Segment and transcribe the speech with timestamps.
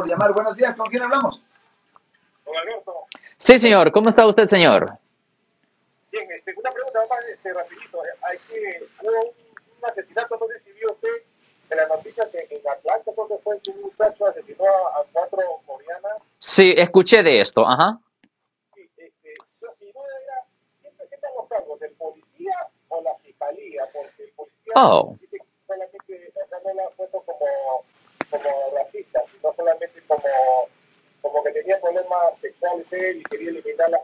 [0.00, 0.32] por llamar.
[0.32, 1.42] Buenos días, ¿con quién hablamos?
[2.46, 3.04] Don Alberto.
[3.36, 3.92] Sí, señor.
[3.92, 4.98] ¿Cómo está usted, señor?
[6.10, 8.00] Bien, este, una pregunta más este, rapidito.
[8.22, 11.22] Hay que, hubo un, asesinato, no vio usted
[11.68, 15.38] en las noticias que en Atlanta, que fue que un muchacho asesinó a, a cuatro
[15.66, 16.16] coreanas.
[16.38, 17.68] Sí, escuché de esto.
[17.68, 17.98] Ajá.
[18.76, 20.44] Y, este, yo, mi duda era,
[20.80, 22.54] ¿quién presenta los cargos, el policía
[22.88, 23.82] o la fiscalía?
[23.92, 25.14] Porque el policía Oh.
[25.20, 27.84] dice que solamente o sea, no lo ha puesto como,
[28.30, 30.22] como racista, sino solamente como,
[31.20, 31.80] como que tenía
[32.10, 34.00] problemas él y quería eliminar las.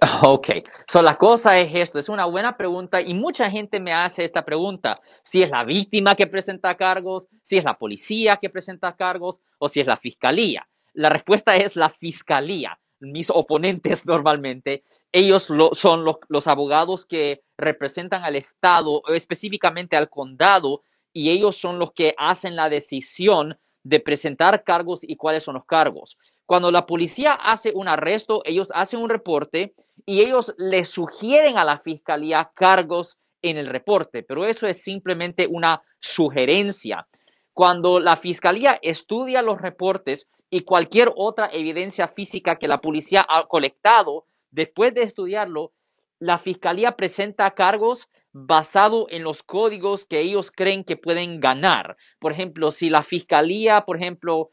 [0.22, 0.48] Ok,
[0.86, 4.44] so la cosa es esto, es una buena pregunta y mucha gente me hace esta
[4.44, 9.40] pregunta, si es la víctima que presenta cargos, si es la policía que presenta cargos
[9.58, 10.66] o si es la fiscalía.
[10.92, 12.78] La respuesta es la fiscalía.
[13.00, 14.82] Mis oponentes normalmente,
[15.12, 20.82] ellos lo- son los, los abogados que representan al Estado, específicamente al condado,
[21.12, 25.64] y ellos son los que hacen la decisión de presentar cargos y cuáles son los
[25.64, 26.18] cargos.
[26.44, 29.72] Cuando la policía hace un arresto, ellos hacen un reporte
[30.04, 35.46] y ellos le sugieren a la fiscalía cargos en el reporte, pero eso es simplemente
[35.46, 37.06] una sugerencia.
[37.54, 43.46] Cuando la fiscalía estudia los reportes y cualquier otra evidencia física que la policía ha
[43.46, 45.72] colectado, después de estudiarlo,
[46.20, 51.96] la fiscalía presenta cargos basado en los códigos que ellos creen que pueden ganar.
[52.18, 54.50] Por ejemplo, si la fiscalía, por ejemplo,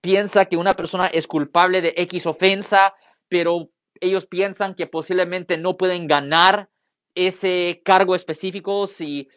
[0.00, 2.94] piensa que una persona es culpable de X ofensa,
[3.28, 3.68] pero
[4.00, 6.68] ellos piensan que posiblemente no pueden ganar
[7.14, 9.28] ese cargo específico si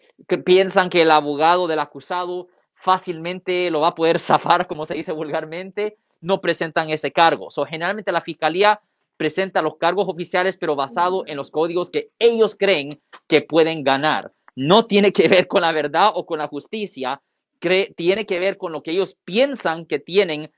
[0.43, 5.11] piensan que el abogado del acusado fácilmente lo va a poder zafar, como se dice
[5.11, 7.51] vulgarmente, no presentan ese cargo.
[7.51, 8.81] So, generalmente la fiscalía
[9.17, 14.31] presenta los cargos oficiales, pero basado en los códigos que ellos creen que pueden ganar.
[14.55, 17.21] No tiene que ver con la verdad o con la justicia,
[17.59, 20.51] tiene que ver con lo que ellos piensan que tienen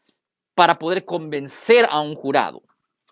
[0.54, 2.62] para poder convencer a un jurado.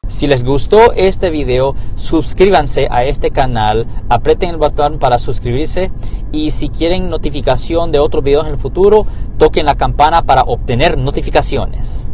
[0.07, 5.91] Si les gustó este video, suscríbanse a este canal, aprieten el botón para suscribirse
[6.31, 9.05] y si quieren notificación de otros videos en el futuro,
[9.37, 12.09] toquen la campana para obtener notificaciones.